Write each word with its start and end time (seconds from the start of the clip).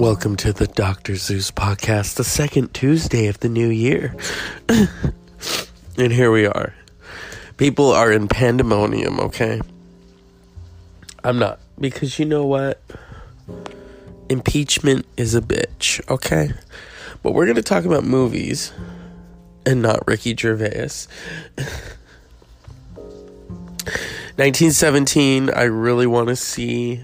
Welcome 0.00 0.36
to 0.36 0.54
the 0.54 0.66
Dr. 0.66 1.14
Zeus 1.16 1.50
podcast, 1.50 2.14
the 2.14 2.24
second 2.24 2.72
Tuesday 2.72 3.26
of 3.26 3.38
the 3.40 3.50
new 3.50 3.68
year. 3.68 4.16
and 5.98 6.10
here 6.10 6.32
we 6.32 6.46
are. 6.46 6.72
People 7.58 7.90
are 7.90 8.10
in 8.10 8.26
pandemonium, 8.26 9.20
okay? 9.20 9.60
I'm 11.22 11.38
not. 11.38 11.60
Because 11.78 12.18
you 12.18 12.24
know 12.24 12.46
what? 12.46 12.80
Impeachment 14.30 15.04
is 15.18 15.34
a 15.34 15.42
bitch, 15.42 16.00
okay? 16.08 16.54
But 17.22 17.32
we're 17.32 17.44
going 17.44 17.56
to 17.56 17.62
talk 17.62 17.84
about 17.84 18.02
movies 18.02 18.72
and 19.66 19.82
not 19.82 20.06
Ricky 20.06 20.34
Gervais. 20.34 21.08
1917, 24.38 25.50
I 25.50 25.64
really 25.64 26.06
want 26.06 26.28
to 26.28 26.36
see. 26.36 27.02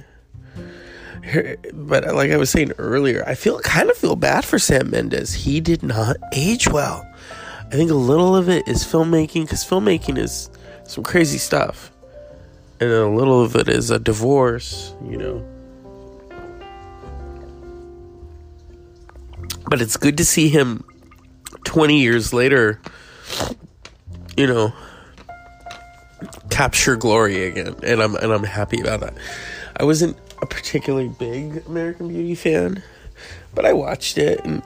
But 1.73 2.15
like 2.15 2.31
I 2.31 2.37
was 2.37 2.51
saying 2.51 2.73
earlier, 2.79 3.25
I 3.27 3.35
feel 3.35 3.61
kind 3.61 3.91
of 3.91 3.97
feel 3.97 4.17
bad 4.17 4.45
for 4.45 4.59
Sam 4.59 4.91
Mendes. 4.91 5.35
He 5.35 5.61
did 5.61 5.83
not 5.83 6.17
age 6.33 6.69
well. 6.69 7.07
I 7.67 7.71
think 7.71 7.91
a 7.91 7.95
little 7.95 8.37
of 8.37 8.49
it 8.49 8.67
is 8.69 8.85
filmmaking 8.85 9.43
because 9.43 9.65
filmmaking 9.65 10.19
is 10.19 10.51
some 10.85 11.03
crazy 11.05 11.39
stuff, 11.39 11.91
and 12.81 12.91
a 12.91 13.09
little 13.09 13.43
of 13.43 13.57
it 13.57 13.69
is 13.69 13.91
a 13.91 13.99
divorce, 13.99 14.95
you 15.05 15.17
know. 15.17 15.47
But 19.69 19.81
it's 19.81 19.97
good 19.97 20.17
to 20.19 20.25
see 20.25 20.49
him 20.49 20.85
20 21.65 22.01
years 22.01 22.33
later, 22.33 22.81
you 24.37 24.47
know, 24.47 24.73
capture 26.51 26.97
glory 26.97 27.45
again, 27.45 27.75
and 27.83 28.01
I'm 28.01 28.15
and 28.15 28.33
I'm 28.33 28.45
happy 28.45 28.81
about 28.81 29.01
that. 29.01 29.15
I 29.77 29.85
wasn't 29.85 30.17
a 30.47 30.55
particularly 30.55 31.09
big 31.09 31.67
American 31.67 32.09
Beauty 32.09 32.37
fan, 32.37 32.83
but 33.53 33.67
I 33.67 33.73
watched 33.73 34.17
it 34.17 34.41
and 34.45 34.63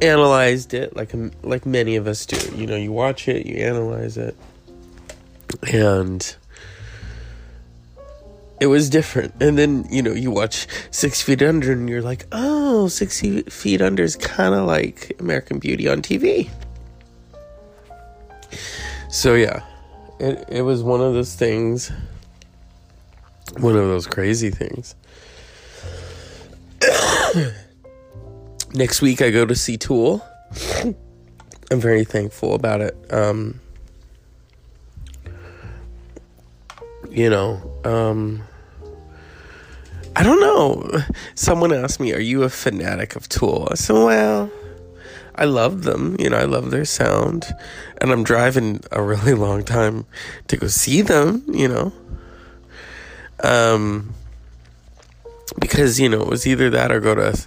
analyzed 0.00 0.74
it 0.74 0.94
like 0.96 1.12
like 1.42 1.66
many 1.66 1.96
of 1.96 2.06
us 2.06 2.24
do. 2.24 2.56
You 2.56 2.66
know, 2.66 2.76
you 2.76 2.92
watch 2.92 3.26
it, 3.28 3.46
you 3.46 3.56
analyze 3.56 4.16
it, 4.16 4.36
and 5.72 6.36
it 8.60 8.66
was 8.66 8.88
different. 8.88 9.34
And 9.40 9.58
then 9.58 9.86
you 9.90 10.02
know 10.02 10.12
you 10.12 10.30
watch 10.30 10.68
Six 10.92 11.20
Feet 11.20 11.42
Under, 11.42 11.72
and 11.72 11.88
you're 11.88 12.02
like, 12.02 12.26
oh, 12.30 12.86
Six 12.86 13.20
Feet 13.20 13.82
Under 13.82 14.04
is 14.04 14.14
kind 14.14 14.54
of 14.54 14.66
like 14.66 15.16
American 15.18 15.58
Beauty 15.58 15.88
on 15.88 16.00
TV. 16.00 16.48
So 19.10 19.34
yeah, 19.34 19.64
it 20.20 20.44
it 20.48 20.62
was 20.62 20.84
one 20.84 21.00
of 21.00 21.12
those 21.12 21.34
things, 21.34 21.90
one 23.58 23.76
of 23.76 23.86
those 23.86 24.06
crazy 24.06 24.50
things. 24.50 24.94
Next 28.74 29.00
week 29.02 29.22
I 29.22 29.30
go 29.30 29.46
to 29.46 29.54
see 29.54 29.76
Tool. 29.76 30.24
I'm 31.70 31.80
very 31.80 32.04
thankful 32.04 32.54
about 32.54 32.80
it. 32.80 32.96
Um, 33.12 33.60
you 37.10 37.30
know, 37.30 37.60
um, 37.84 38.42
I 40.16 40.22
don't 40.22 40.40
know. 40.40 41.00
Someone 41.34 41.72
asked 41.72 42.00
me, 42.00 42.12
"Are 42.12 42.20
you 42.20 42.42
a 42.42 42.48
fanatic 42.48 43.16
of 43.16 43.28
Tool?" 43.28 43.68
I 43.70 43.74
said, 43.74 43.94
"Well." 43.94 44.50
I 45.36 45.46
love 45.46 45.82
them. 45.82 46.16
You 46.18 46.30
know, 46.30 46.36
I 46.36 46.44
love 46.44 46.70
their 46.70 46.84
sound. 46.84 47.52
And 48.00 48.12
I'm 48.12 48.22
driving 48.22 48.80
a 48.92 49.02
really 49.02 49.34
long 49.46 49.64
time 49.64 50.06
to 50.48 50.56
go 50.56 50.68
see 50.68 51.02
them, 51.02 51.42
you 51.48 51.68
know. 51.68 51.92
Um 53.44 54.14
because, 55.60 56.00
you 56.00 56.08
know, 56.08 56.22
it 56.22 56.28
was 56.28 56.46
either 56.46 56.70
that 56.70 56.90
or 56.90 57.00
go 57.00 57.14
to 57.14 57.38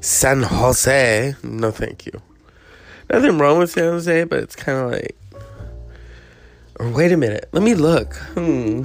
San 0.00 0.42
Jose. 0.42 1.34
No, 1.42 1.70
thank 1.70 2.04
you. 2.04 2.20
Nothing 3.10 3.38
wrong 3.38 3.58
with 3.58 3.70
San 3.70 3.84
Jose, 3.84 4.24
but 4.24 4.40
it's 4.40 4.56
kind 4.56 4.78
of 4.78 4.90
like 4.90 5.16
or 6.78 6.88
wait 6.90 7.12
a 7.12 7.16
minute. 7.16 7.48
Let 7.52 7.62
me 7.62 7.74
look. 7.74 8.14
Hmm. 8.34 8.82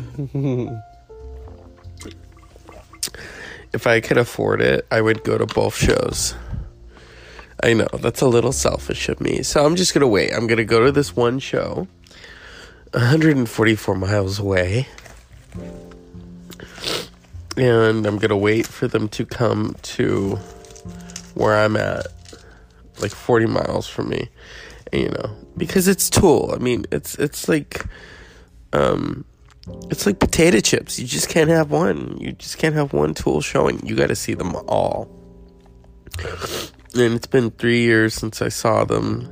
if 3.74 3.88
I 3.88 4.00
could 4.00 4.18
afford 4.18 4.62
it, 4.62 4.86
I 4.92 5.02
would 5.02 5.24
go 5.24 5.38
to 5.38 5.46
both 5.46 5.76
shows. 5.76 6.36
I 7.62 7.74
know 7.74 7.88
that's 8.00 8.22
a 8.22 8.28
little 8.28 8.52
selfish 8.52 9.10
of 9.10 9.20
me. 9.20 9.44
So 9.44 9.66
I'm 9.66 9.76
just 9.76 9.94
going 9.94 10.02
to 10.02 10.08
wait. 10.08 10.32
I'm 10.34 10.48
going 10.48 10.58
to 10.58 10.66
go 10.66 10.86
to 10.86 10.92
this 10.92 11.16
one 11.16 11.40
show 11.40 11.88
144 12.94 13.96
miles 13.96 14.40
away. 14.40 14.88
And 17.58 18.06
I'm 18.06 18.20
to 18.20 18.38
wait 18.38 18.66
for 18.66 18.88
them 18.88 19.10
to 19.10 19.26
come 19.26 19.76
to 19.82 20.36
where 21.34 21.58
I'm 21.58 21.76
at, 21.76 22.08
like 23.02 23.12
40 23.12 23.48
miles 23.48 23.88
from 23.88 24.10
me. 24.10 24.30
And, 24.94 25.02
you 25.02 25.10
know, 25.10 25.36
because 25.58 25.88
it's 25.88 26.10
Tool. 26.10 26.52
I 26.54 26.60
mean, 26.60 26.86
it's 26.92 27.16
it's 27.16 27.48
like 27.50 27.86
um 28.74 29.26
it's 29.90 30.06
like 30.06 30.20
potato 30.20 30.60
chips. 30.60 31.00
You 31.00 31.06
just 31.06 31.30
can't 31.30 31.50
have 31.50 31.70
one. 31.70 32.18
You 32.20 32.32
just 32.32 32.58
can't 32.58 32.76
have 32.76 32.94
one 32.94 33.14
Tool 33.14 33.42
showing. 33.42 33.86
You 33.86 33.96
got 33.96 34.08
to 34.08 34.16
see 34.16 34.34
them 34.34 34.56
all 34.68 35.20
and 36.96 37.14
it's 37.14 37.28
been 37.28 37.52
three 37.52 37.82
years 37.82 38.14
since 38.14 38.42
I 38.42 38.50
saw 38.50 38.84
them 38.84 39.30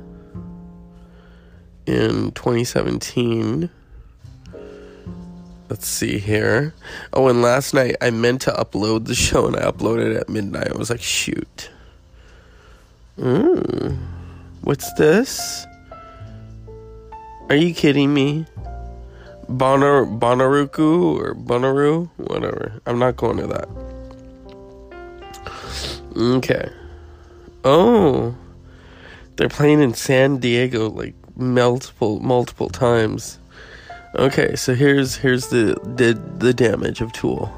in 1.86 2.30
2017. 2.32 3.70
Let's 5.68 5.86
see 5.86 6.18
here. 6.18 6.74
Oh, 7.12 7.28
and 7.28 7.42
last 7.42 7.74
night 7.74 7.96
I 8.00 8.10
meant 8.10 8.40
to 8.42 8.52
upload 8.52 9.04
the 9.06 9.14
show 9.14 9.46
and 9.46 9.56
I 9.56 9.60
uploaded 9.60 10.12
it 10.12 10.16
at 10.16 10.28
midnight. 10.28 10.72
I 10.72 10.76
was 10.76 10.90
like, 10.90 11.02
shoot. 11.02 11.70
Mm. 13.18 13.98
What's 14.62 14.92
this? 14.94 15.66
Are 17.50 17.56
you 17.56 17.74
kidding 17.74 18.12
me? 18.14 18.46
Bonar 19.48 20.04
Bonaruku 20.04 21.18
or 21.18 21.34
Bonaru? 21.34 22.08
Whatever. 22.16 22.80
I'm 22.86 22.98
not 22.98 23.16
going 23.16 23.38
to 23.38 23.46
that. 23.46 23.68
Okay. 26.16 26.70
Oh, 27.64 28.36
they're 29.36 29.48
playing 29.48 29.80
in 29.80 29.94
San 29.94 30.38
Diego 30.38 30.88
like 30.90 31.14
multiple 31.36 32.20
multiple 32.20 32.68
times. 32.68 33.38
Okay, 34.14 34.56
so 34.56 34.74
here's 34.74 35.16
here's 35.16 35.48
the 35.48 35.78
the, 35.84 36.20
the 36.38 36.54
damage 36.54 37.00
of 37.00 37.12
Tool. 37.12 37.52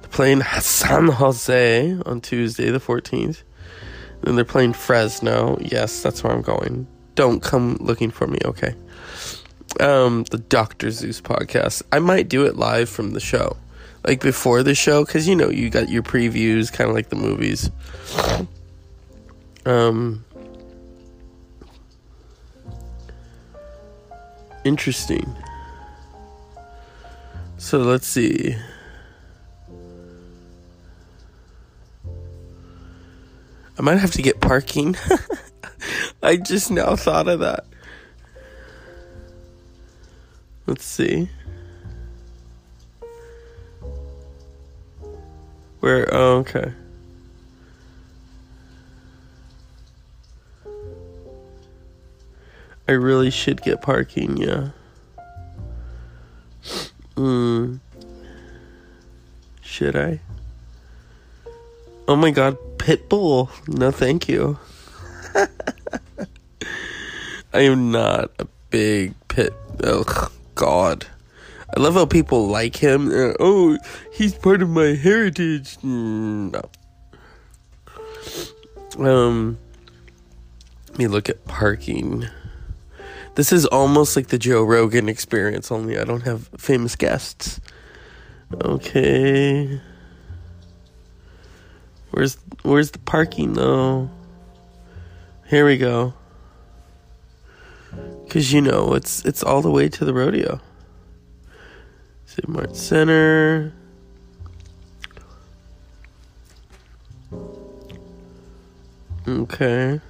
They're 0.00 0.10
playing 0.10 0.42
San 0.60 1.08
Jose 1.08 1.98
on 2.06 2.20
Tuesday 2.20 2.70
the 2.70 2.80
14th. 2.80 3.42
Then 4.22 4.36
they're 4.36 4.44
playing 4.44 4.72
Fresno. 4.72 5.58
Yes, 5.60 6.02
that's 6.02 6.24
where 6.24 6.32
I'm 6.32 6.42
going. 6.42 6.86
Don't 7.14 7.42
come 7.42 7.76
looking 7.80 8.10
for 8.10 8.26
me, 8.26 8.38
okay? 8.44 8.74
Um, 9.78 10.24
the 10.30 10.38
Dr. 10.38 10.90
Zeus 10.90 11.20
podcast. 11.20 11.82
I 11.92 11.98
might 11.98 12.28
do 12.28 12.46
it 12.46 12.56
live 12.56 12.88
from 12.88 13.12
the 13.12 13.20
show. 13.20 13.56
Like 14.06 14.22
before 14.22 14.62
the 14.62 14.74
show, 14.74 15.04
because 15.04 15.28
you 15.28 15.36
know, 15.36 15.50
you 15.50 15.68
got 15.68 15.90
your 15.90 16.02
previews, 16.02 16.72
kind 16.72 16.88
of 16.88 16.96
like 16.96 17.10
the 17.10 17.16
movies. 17.16 17.70
Um, 19.66 20.24
interesting. 24.64 25.36
So 27.66 27.78
let's 27.78 28.06
see. 28.06 28.54
I 33.76 33.82
might 33.82 33.98
have 33.98 34.12
to 34.12 34.22
get 34.22 34.40
parking. 34.40 34.96
I 36.22 36.36
just 36.36 36.70
now 36.70 36.94
thought 36.94 37.26
of 37.26 37.40
that. 37.40 37.66
Let's 40.66 40.84
see. 40.84 41.28
Where? 45.80 46.08
Oh, 46.14 46.36
okay. 46.36 46.72
I 52.86 52.92
really 52.92 53.30
should 53.30 53.60
get 53.60 53.82
parking, 53.82 54.36
yeah. 54.36 54.68
Hmm. 57.16 57.76
Should 59.62 59.96
I? 59.96 60.20
Oh 62.08 62.16
my 62.16 62.30
god, 62.30 62.56
Pitbull. 62.78 63.50
No, 63.66 63.90
thank 63.90 64.28
you. 64.28 64.58
I 67.52 67.60
am 67.60 67.90
not 67.90 68.30
a 68.38 68.46
big 68.70 69.14
pit. 69.28 69.54
Oh, 69.82 70.30
God. 70.54 71.06
I 71.74 71.80
love 71.80 71.94
how 71.94 72.06
people 72.06 72.46
like 72.46 72.76
him. 72.76 73.08
Uh, 73.08 73.32
oh, 73.40 73.78
he's 74.12 74.34
part 74.34 74.62
of 74.62 74.68
my 74.68 74.94
heritage. 74.94 75.78
Mm, 75.78 76.52
no. 78.98 79.04
Um, 79.04 79.58
let 80.90 80.98
me 80.98 81.06
look 81.06 81.28
at 81.28 81.44
parking. 81.46 82.26
This 83.36 83.52
is 83.52 83.66
almost 83.66 84.16
like 84.16 84.28
the 84.28 84.38
Joe 84.38 84.62
Rogan 84.62 85.10
experience, 85.10 85.70
only 85.70 85.98
I 85.98 86.04
don't 86.04 86.22
have 86.22 86.48
famous 86.56 86.96
guests. 86.96 87.60
Okay. 88.64 89.78
Where's 92.12 92.38
where's 92.62 92.92
the 92.92 92.98
parking 92.98 93.52
though? 93.52 94.08
Here 95.48 95.66
we 95.66 95.76
go. 95.76 96.14
Cause 98.30 98.52
you 98.52 98.62
know 98.62 98.94
it's 98.94 99.22
it's 99.26 99.42
all 99.42 99.60
the 99.60 99.70
way 99.70 99.90
to 99.90 100.04
the 100.06 100.14
rodeo. 100.14 100.58
Save 102.24 102.48
Mart 102.48 102.74
Center. 102.74 103.74
Okay. 109.28 110.00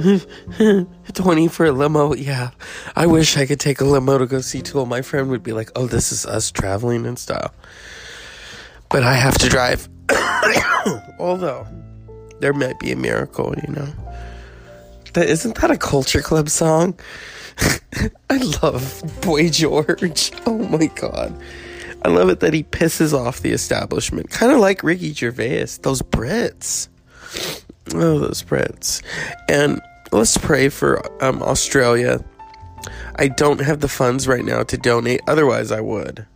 20 1.14 1.48
for 1.48 1.66
a 1.66 1.72
limo. 1.72 2.14
Yeah. 2.14 2.50
I 2.96 3.06
wish 3.06 3.36
I 3.36 3.46
could 3.46 3.60
take 3.60 3.80
a 3.80 3.84
limo 3.84 4.18
to 4.18 4.26
go 4.26 4.40
see 4.40 4.62
Tool. 4.62 4.86
My 4.86 5.02
friend 5.02 5.28
would 5.30 5.42
be 5.42 5.52
like, 5.52 5.70
oh, 5.76 5.86
this 5.86 6.12
is 6.12 6.26
us 6.26 6.50
traveling 6.50 7.04
in 7.04 7.16
style. 7.16 7.52
But 8.88 9.02
I 9.02 9.14
have 9.14 9.38
to 9.38 9.48
drive. 9.48 9.88
Although, 11.18 11.66
there 12.40 12.52
might 12.52 12.78
be 12.80 12.92
a 12.92 12.96
miracle, 12.96 13.54
you 13.66 13.72
know. 13.72 13.88
That 15.12 15.28
isn't 15.28 15.56
that 15.56 15.70
a 15.70 15.76
culture 15.76 16.22
club 16.22 16.48
song? 16.48 16.98
I 18.30 18.36
love 18.62 19.02
Boy 19.22 19.48
George. 19.50 20.32
Oh 20.46 20.58
my 20.58 20.86
god. 20.86 21.38
I 22.02 22.08
love 22.08 22.30
it 22.30 22.40
that 22.40 22.54
he 22.54 22.64
pisses 22.64 23.12
off 23.12 23.40
the 23.40 23.50
establishment. 23.50 24.30
Kind 24.30 24.52
of 24.52 24.58
like 24.58 24.82
Ricky 24.82 25.12
Gervais. 25.12 25.66
Those 25.82 26.00
Brits. 26.00 26.88
Oh, 27.94 28.18
those 28.18 28.42
Brits. 28.42 29.02
And 29.48 29.80
let's 30.12 30.36
pray 30.36 30.68
for 30.68 31.02
um, 31.22 31.42
Australia. 31.42 32.24
I 33.16 33.28
don't 33.28 33.60
have 33.60 33.80
the 33.80 33.88
funds 33.88 34.26
right 34.26 34.44
now 34.44 34.62
to 34.62 34.76
donate, 34.76 35.20
otherwise, 35.26 35.70
I 35.70 35.80
would. 35.80 36.26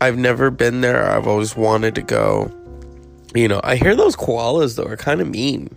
I've 0.00 0.16
never 0.16 0.50
been 0.50 0.80
there. 0.80 1.10
I've 1.10 1.26
always 1.26 1.54
wanted 1.54 1.94
to 1.96 2.02
go. 2.02 2.50
You 3.34 3.48
know, 3.48 3.60
I 3.62 3.76
hear 3.76 3.94
those 3.94 4.16
koalas, 4.16 4.76
though, 4.76 4.84
are 4.84 4.96
kind 4.96 5.20
of 5.20 5.28
mean. 5.28 5.76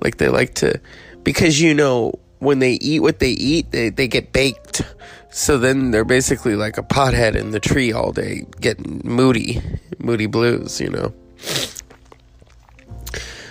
Like, 0.00 0.16
they 0.16 0.28
like 0.28 0.54
to, 0.56 0.80
because, 1.22 1.60
you 1.60 1.72
know, 1.74 2.18
when 2.40 2.58
they 2.58 2.72
eat 2.72 3.00
what 3.00 3.20
they 3.20 3.30
eat, 3.30 3.70
they, 3.70 3.90
they 3.90 4.08
get 4.08 4.32
baked. 4.32 4.82
So 5.30 5.58
then 5.58 5.92
they're 5.92 6.04
basically 6.04 6.56
like 6.56 6.76
a 6.76 6.82
pothead 6.82 7.36
in 7.36 7.52
the 7.52 7.60
tree 7.60 7.92
all 7.92 8.10
day, 8.12 8.46
getting 8.60 9.00
moody, 9.04 9.62
moody 9.98 10.26
blues, 10.26 10.80
you 10.80 10.90
know. 10.90 11.14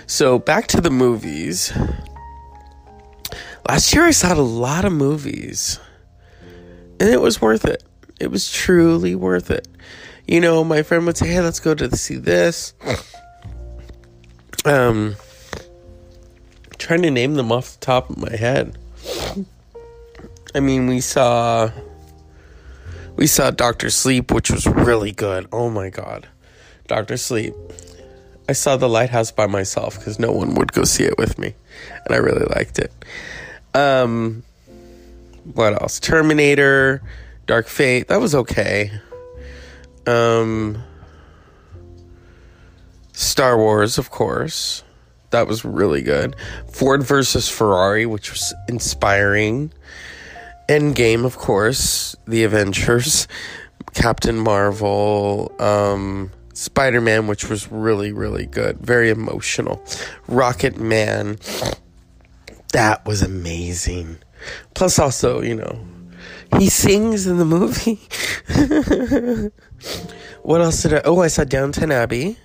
So 0.06 0.38
back 0.38 0.66
to 0.68 0.80
the 0.80 0.90
movies. 0.90 1.72
Last 3.70 3.94
year 3.94 4.04
I 4.04 4.10
saw 4.10 4.34
a 4.34 4.42
lot 4.42 4.84
of 4.84 4.92
movies. 4.92 5.78
And 6.98 7.08
it 7.08 7.20
was 7.20 7.40
worth 7.40 7.64
it. 7.64 7.84
It 8.18 8.28
was 8.28 8.50
truly 8.50 9.14
worth 9.14 9.48
it. 9.48 9.68
You 10.26 10.40
know, 10.40 10.64
my 10.64 10.82
friend 10.82 11.06
would 11.06 11.16
say, 11.16 11.28
"Hey, 11.28 11.40
let's 11.40 11.60
go 11.60 11.72
to 11.76 11.96
see 11.96 12.16
this." 12.16 12.74
Um 14.64 15.14
trying 16.78 17.02
to 17.02 17.12
name 17.12 17.34
them 17.34 17.52
off 17.52 17.78
the 17.78 17.86
top 17.86 18.10
of 18.10 18.18
my 18.18 18.34
head. 18.34 18.76
I 20.52 20.58
mean, 20.58 20.88
we 20.88 21.00
saw 21.00 21.70
we 23.14 23.28
saw 23.28 23.52
Doctor 23.52 23.88
Sleep, 23.88 24.32
which 24.32 24.50
was 24.50 24.66
really 24.66 25.12
good. 25.12 25.46
Oh 25.52 25.70
my 25.70 25.90
god. 25.90 26.26
Doctor 26.88 27.16
Sleep. 27.16 27.54
I 28.48 28.52
saw 28.52 28.76
The 28.76 28.88
Lighthouse 28.88 29.30
by 29.30 29.46
myself 29.46 29.96
because 29.96 30.18
no 30.18 30.32
one 30.32 30.56
would 30.56 30.72
go 30.72 30.82
see 30.82 31.04
it 31.04 31.16
with 31.18 31.38
me, 31.38 31.54
and 32.04 32.12
I 32.12 32.18
really 32.18 32.46
liked 32.46 32.80
it. 32.80 32.92
Um, 33.74 34.42
what 35.54 35.80
else? 35.80 36.00
Terminator, 36.00 37.02
Dark 37.46 37.66
Fate. 37.68 38.08
That 38.08 38.20
was 38.20 38.34
okay. 38.34 38.90
Um, 40.06 40.82
Star 43.12 43.56
Wars, 43.56 43.98
of 43.98 44.10
course. 44.10 44.82
That 45.30 45.46
was 45.46 45.64
really 45.64 46.02
good. 46.02 46.34
Ford 46.72 47.02
versus 47.02 47.48
Ferrari, 47.48 48.06
which 48.06 48.30
was 48.30 48.52
inspiring. 48.68 49.72
Endgame, 50.68 51.24
of 51.24 51.36
course. 51.36 52.16
The 52.26 52.44
Avengers. 52.44 53.28
Captain 53.94 54.38
Marvel. 54.38 55.52
Um, 55.58 56.30
Spider 56.54 57.00
Man, 57.00 57.26
which 57.26 57.48
was 57.48 57.70
really, 57.70 58.12
really 58.12 58.46
good. 58.46 58.78
Very 58.78 59.10
emotional. 59.10 59.84
Rocket 60.28 60.78
Man. 60.78 61.38
That 62.72 63.04
was 63.04 63.22
amazing. 63.22 64.18
Plus, 64.74 64.98
also, 64.98 65.40
you 65.40 65.54
know, 65.54 65.84
he 66.58 66.68
sings 66.68 67.26
in 67.26 67.38
the 67.38 67.44
movie. 67.44 68.00
what 70.42 70.60
else 70.60 70.82
did 70.82 70.94
I? 70.94 71.02
Oh, 71.04 71.20
I 71.20 71.28
saw 71.28 71.44
Downton 71.44 71.90
Abbey 71.90 72.36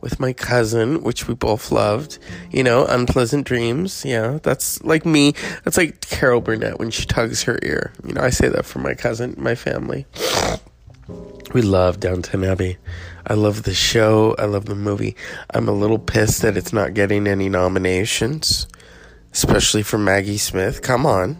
with 0.00 0.20
my 0.20 0.32
cousin, 0.32 1.02
which 1.02 1.26
we 1.26 1.34
both 1.34 1.72
loved. 1.72 2.18
You 2.50 2.62
know, 2.62 2.86
Unpleasant 2.86 3.46
Dreams. 3.46 4.04
Yeah, 4.04 4.38
that's 4.42 4.82
like 4.84 5.04
me. 5.04 5.32
That's 5.64 5.76
like 5.76 6.00
Carol 6.02 6.40
Burnett 6.40 6.78
when 6.78 6.90
she 6.90 7.04
tugs 7.06 7.42
her 7.44 7.58
ear. 7.62 7.92
You 8.04 8.14
know, 8.14 8.20
I 8.20 8.30
say 8.30 8.48
that 8.48 8.64
for 8.64 8.78
my 8.78 8.94
cousin, 8.94 9.34
my 9.38 9.54
family. 9.54 10.06
We 11.52 11.62
love 11.62 12.00
Downton 12.00 12.44
Abbey. 12.44 12.78
I 13.26 13.34
love 13.34 13.62
the 13.62 13.74
show. 13.74 14.34
I 14.38 14.44
love 14.46 14.66
the 14.66 14.74
movie. 14.74 15.16
I'm 15.50 15.68
a 15.68 15.72
little 15.72 15.98
pissed 15.98 16.42
that 16.42 16.56
it's 16.56 16.72
not 16.72 16.94
getting 16.94 17.26
any 17.26 17.48
nominations 17.48 18.66
especially 19.34 19.82
for 19.82 19.98
Maggie 19.98 20.38
Smith. 20.38 20.80
Come 20.80 21.04
on. 21.04 21.36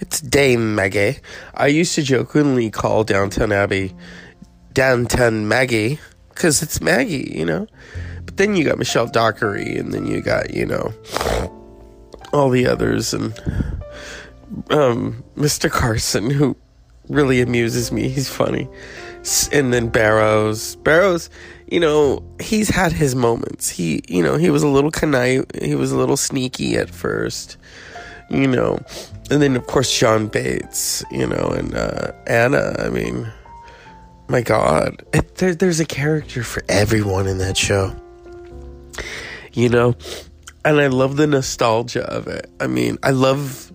It's 0.00 0.20
Dame 0.20 0.74
Maggie. 0.74 1.18
I 1.54 1.68
used 1.68 1.94
to 1.94 2.02
jokingly 2.02 2.70
call 2.70 3.04
Downtown 3.04 3.52
Abbey 3.52 3.94
Downtown 4.72 5.46
Maggie 5.46 6.00
because 6.30 6.62
it's 6.62 6.80
Maggie, 6.80 7.32
you 7.34 7.44
know? 7.44 7.66
But 8.24 8.38
then 8.38 8.56
you 8.56 8.64
got 8.64 8.78
Michelle 8.78 9.06
Dockery, 9.06 9.76
and 9.76 9.94
then 9.94 10.06
you 10.06 10.20
got, 10.20 10.52
you 10.52 10.66
know, 10.66 10.92
all 12.32 12.50
the 12.50 12.66
others, 12.66 13.14
and 13.14 13.32
um, 14.70 15.24
Mr. 15.36 15.70
Carson, 15.70 16.30
who 16.30 16.56
really 17.08 17.40
amuses 17.40 17.92
me. 17.92 18.08
He's 18.08 18.28
funny. 18.28 18.68
And 19.52 19.72
then 19.72 19.88
Barrows. 19.88 20.76
Barrows, 20.76 21.30
you 21.68 21.80
know, 21.80 22.22
he's 22.40 22.68
had 22.68 22.92
his 22.92 23.14
moments. 23.14 23.68
He, 23.68 24.02
you 24.08 24.22
know, 24.22 24.36
he 24.36 24.50
was 24.50 24.62
a 24.62 24.68
little 24.68 24.90
connive, 24.90 25.46
he 25.60 25.74
was 25.74 25.92
a 25.92 25.96
little 25.96 26.16
sneaky 26.16 26.76
at 26.76 26.90
first, 26.90 27.56
you 28.30 28.46
know, 28.46 28.78
and 29.30 29.42
then 29.42 29.56
of 29.56 29.66
course 29.66 29.96
John 29.96 30.28
Bates, 30.28 31.04
you 31.10 31.26
know, 31.26 31.48
and 31.56 31.74
uh, 31.74 32.12
Anna. 32.26 32.76
I 32.78 32.88
mean, 32.88 33.30
my 34.28 34.42
God, 34.42 35.02
it, 35.12 35.36
there, 35.36 35.54
there's 35.54 35.80
a 35.80 35.86
character 35.86 36.42
for 36.42 36.62
everyone 36.68 37.26
in 37.26 37.38
that 37.38 37.56
show, 37.56 37.94
you 39.52 39.68
know, 39.68 39.96
and 40.64 40.80
I 40.80 40.86
love 40.86 41.16
the 41.16 41.26
nostalgia 41.26 42.04
of 42.04 42.28
it. 42.28 42.50
I 42.60 42.66
mean, 42.66 42.98
I 43.02 43.10
love 43.10 43.65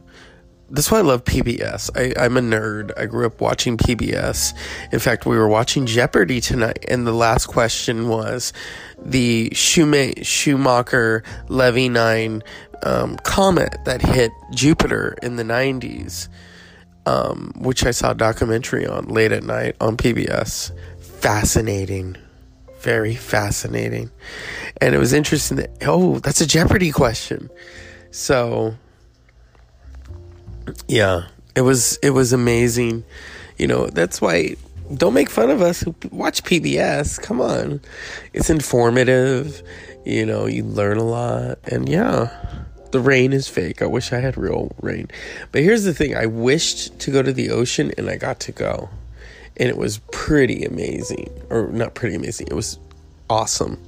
that's 0.72 0.90
why 0.90 1.00
I 1.00 1.02
love 1.02 1.26
PBS. 1.26 1.90
I, 1.96 2.26
am 2.26 2.38
a 2.38 2.42
nerd. 2.42 2.92
I 2.98 3.06
grew 3.06 3.26
up 3.26 3.42
watching 3.42 3.78
PBS. 3.78 4.54
In 4.92 5.00
fact, 5.00 5.26
we 5.26 5.38
were 5.38 5.48
watching 5.48 5.86
Jeopardy 5.86 6.40
tonight, 6.40 6.86
and 6.88 7.06
the 7.06 7.14
last 7.14 7.48
question 7.48 8.08
was 8.08 8.54
the 8.98 9.50
Schumacher 9.54 11.24
Levy 11.50 11.90
9 11.90 12.44
um, 12.84 13.18
comet 13.18 13.78
that 13.86 14.02
hit 14.02 14.32
Jupiter 14.54 15.16
in 15.22 15.36
the 15.36 15.44
90s, 15.44 16.30
um, 17.06 17.54
which 17.58 17.86
I 17.86 17.92
saw 17.92 18.12
a 18.12 18.16
documentary 18.16 18.88
on 18.88 19.06
late 19.06 19.32
at 19.32 19.44
night 19.44 19.76
on 19.82 19.98
PBS. 19.98 20.72
Fascinating. 21.00 22.16
Very 22.80 23.16
fascinating. 23.16 24.10
And 24.80 24.96
it 24.96 24.98
was 24.98 25.14
interesting 25.14 25.58
that, 25.58 25.70
oh, 25.86 26.20
that's 26.20 26.42
a 26.42 26.48
Jeopardy 26.48 26.92
question. 26.92 27.50
So 28.10 28.76
yeah, 30.88 31.28
it 31.56 31.62
was 31.62 31.98
it 31.98 32.12
was 32.12 32.34
amazing. 32.34 33.04
You 33.58 33.68
know, 33.68 33.88
that's 33.88 34.22
why 34.22 34.56
don't 34.96 35.14
make 35.14 35.30
fun 35.30 35.50
of 35.50 35.62
us 35.62 35.82
who 35.82 35.96
watch 36.12 36.44
PBS. 36.44 37.22
Come 37.22 37.42
on. 37.42 37.82
It's 38.34 38.50
informative. 38.50 39.62
You 40.06 40.26
know, 40.26 40.46
you 40.46 40.64
learn 40.64 40.98
a 40.98 41.04
lot. 41.04 41.60
And 41.66 41.88
yeah, 41.88 42.30
the 42.92 43.00
rain 43.00 43.34
is 43.34 43.48
fake. 43.48 43.82
I 43.82 43.86
wish 43.86 44.12
I 44.12 44.20
had 44.20 44.38
real 44.38 44.72
rain. 44.82 45.08
But 45.52 45.64
here's 45.64 45.84
the 45.84 45.94
thing 45.94 46.16
I 46.16 46.26
wished 46.26 47.00
to 47.00 47.12
go 47.12 47.22
to 47.22 47.32
the 47.32 47.52
ocean 47.52 47.92
and 47.98 48.10
I 48.10 48.18
got 48.18 48.40
to 48.42 48.52
go. 48.52 48.90
And 49.58 49.70
it 49.70 49.78
was 49.78 50.00
pretty 50.12 50.64
amazing. 50.64 51.30
Or 51.50 51.68
not 51.68 51.94
pretty 51.94 52.16
amazing. 52.16 52.48
It 52.48 52.54
was 52.54 52.80
awesome. 53.30 53.82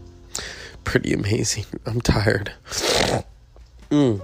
Pretty 0.84 1.14
amazing. 1.14 1.66
I'm 1.86 2.02
tired. 2.02 2.52
Mm. 3.90 4.22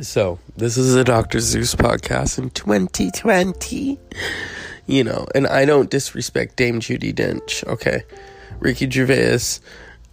So, 0.00 0.38
this 0.56 0.78
is 0.78 0.94
a 0.94 1.04
Dr. 1.04 1.40
Zeus 1.40 1.74
podcast 1.74 2.38
in 2.38 2.50
2020. 2.50 3.98
You 4.86 5.04
know, 5.04 5.26
and 5.34 5.46
I 5.46 5.64
don't 5.64 5.90
disrespect 5.90 6.56
Dame 6.56 6.80
Judi 6.80 7.14
Dench, 7.14 7.66
okay? 7.66 8.02
Ricky 8.60 8.88
Gervais, 8.88 9.60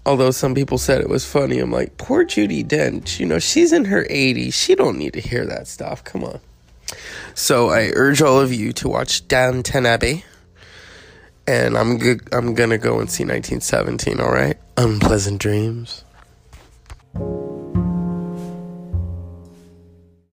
although 0.05 0.31
some 0.31 0.55
people 0.55 0.77
said 0.77 1.01
it 1.01 1.09
was 1.09 1.25
funny, 1.25 1.59
I'm 1.59 1.71
like, 1.71 1.97
poor 1.97 2.25
Judi 2.25 2.65
Dench, 2.65 3.19
you 3.19 3.25
know, 3.25 3.39
she's 3.39 3.71
in 3.71 3.85
her 3.85 4.05
80s. 4.05 4.53
She 4.53 4.75
don't 4.75 4.97
need 4.97 5.13
to 5.13 5.21
hear 5.21 5.45
that 5.45 5.67
stuff. 5.67 6.03
Come 6.03 6.23
on. 6.23 6.39
So 7.33 7.69
I 7.69 7.91
urge 7.95 8.21
all 8.21 8.39
of 8.39 8.53
you 8.53 8.73
to 8.73 8.89
watch 8.89 9.27
Downton 9.27 9.85
Abbey. 9.85 10.25
And 11.47 11.77
I'm 11.77 11.99
g- 11.99 12.19
I'm 12.31 12.53
gonna 12.53 12.77
go 12.77 12.99
and 12.99 13.09
see 13.09 13.23
1917. 13.23 14.19
All 14.21 14.31
right, 14.31 14.57
unpleasant 14.77 15.39
dreams. 15.41 16.03